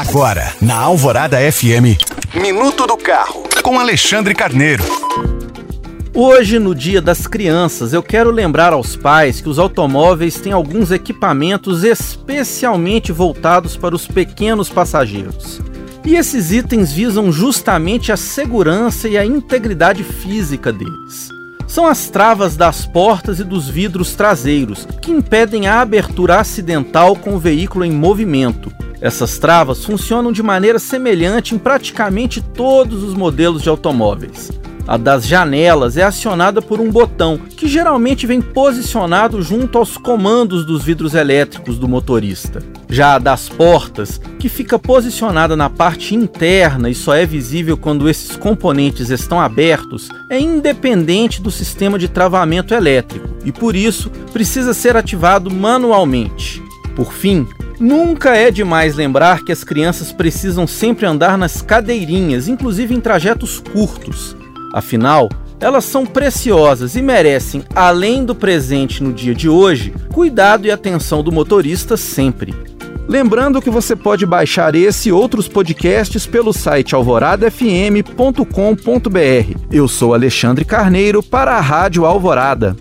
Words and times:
Agora, 0.00 0.54
na 0.62 0.76
Alvorada 0.76 1.36
FM, 1.36 2.00
Minuto 2.34 2.86
do 2.86 2.96
Carro, 2.96 3.42
com 3.62 3.78
Alexandre 3.78 4.34
Carneiro. 4.34 4.82
Hoje, 6.14 6.58
no 6.58 6.74
Dia 6.74 7.02
das 7.02 7.26
Crianças, 7.26 7.92
eu 7.92 8.02
quero 8.02 8.30
lembrar 8.30 8.72
aos 8.72 8.96
pais 8.96 9.42
que 9.42 9.48
os 9.50 9.58
automóveis 9.58 10.40
têm 10.40 10.54
alguns 10.54 10.90
equipamentos 10.90 11.84
especialmente 11.84 13.12
voltados 13.12 13.76
para 13.76 13.94
os 13.94 14.06
pequenos 14.06 14.70
passageiros. 14.70 15.60
E 16.02 16.16
esses 16.16 16.50
itens 16.50 16.90
visam 16.90 17.30
justamente 17.30 18.10
a 18.10 18.16
segurança 18.16 19.06
e 19.06 19.18
a 19.18 19.26
integridade 19.26 20.02
física 20.02 20.72
deles. 20.72 21.28
São 21.66 21.86
as 21.86 22.08
travas 22.08 22.56
das 22.56 22.86
portas 22.86 23.38
e 23.38 23.44
dos 23.44 23.68
vidros 23.68 24.14
traseiros, 24.14 24.88
que 25.02 25.10
impedem 25.10 25.68
a 25.68 25.82
abertura 25.82 26.40
acidental 26.40 27.14
com 27.14 27.34
o 27.34 27.38
veículo 27.38 27.84
em 27.84 27.92
movimento. 27.92 28.72
Essas 29.00 29.38
travas 29.38 29.84
funcionam 29.84 30.30
de 30.30 30.42
maneira 30.42 30.78
semelhante 30.78 31.54
em 31.54 31.58
praticamente 31.58 32.42
todos 32.42 33.02
os 33.02 33.14
modelos 33.14 33.62
de 33.62 33.68
automóveis. 33.68 34.50
A 34.86 34.96
das 34.96 35.26
janelas 35.26 35.96
é 35.96 36.02
acionada 36.02 36.60
por 36.60 36.80
um 36.80 36.90
botão, 36.90 37.38
que 37.38 37.68
geralmente 37.68 38.26
vem 38.26 38.42
posicionado 38.42 39.40
junto 39.40 39.78
aos 39.78 39.96
comandos 39.96 40.66
dos 40.66 40.82
vidros 40.82 41.14
elétricos 41.14 41.78
do 41.78 41.86
motorista. 41.86 42.60
Já 42.88 43.14
a 43.14 43.18
das 43.18 43.48
portas, 43.48 44.20
que 44.38 44.48
fica 44.48 44.80
posicionada 44.80 45.54
na 45.54 45.70
parte 45.70 46.14
interna 46.14 46.90
e 46.90 46.94
só 46.94 47.14
é 47.14 47.24
visível 47.24 47.76
quando 47.76 48.08
esses 48.08 48.36
componentes 48.36 49.10
estão 49.10 49.40
abertos, 49.40 50.08
é 50.28 50.40
independente 50.40 51.40
do 51.40 51.52
sistema 51.52 51.96
de 51.96 52.08
travamento 52.08 52.74
elétrico 52.74 53.28
e 53.44 53.52
por 53.52 53.76
isso 53.76 54.10
precisa 54.32 54.74
ser 54.74 54.96
ativado 54.96 55.50
manualmente. 55.50 56.60
Por 56.96 57.12
fim, 57.12 57.46
Nunca 57.80 58.36
é 58.36 58.50
demais 58.50 58.94
lembrar 58.94 59.42
que 59.42 59.50
as 59.50 59.64
crianças 59.64 60.12
precisam 60.12 60.66
sempre 60.66 61.06
andar 61.06 61.38
nas 61.38 61.62
cadeirinhas, 61.62 62.46
inclusive 62.46 62.94
em 62.94 63.00
trajetos 63.00 63.58
curtos. 63.58 64.36
Afinal, 64.74 65.30
elas 65.58 65.86
são 65.86 66.04
preciosas 66.04 66.94
e 66.94 67.00
merecem, 67.00 67.64
além 67.74 68.22
do 68.22 68.34
presente 68.34 69.02
no 69.02 69.14
dia 69.14 69.34
de 69.34 69.48
hoje, 69.48 69.94
cuidado 70.12 70.66
e 70.66 70.70
atenção 70.70 71.22
do 71.22 71.32
motorista 71.32 71.96
sempre. 71.96 72.54
Lembrando 73.08 73.62
que 73.62 73.70
você 73.70 73.96
pode 73.96 74.26
baixar 74.26 74.74
esse 74.74 75.08
e 75.08 75.12
outros 75.12 75.48
podcasts 75.48 76.26
pelo 76.26 76.52
site 76.52 76.94
alvoradafm.com.br. 76.94 79.58
Eu 79.72 79.88
sou 79.88 80.12
Alexandre 80.12 80.66
Carneiro 80.66 81.22
para 81.22 81.56
a 81.56 81.60
Rádio 81.60 82.04
Alvorada. 82.04 82.76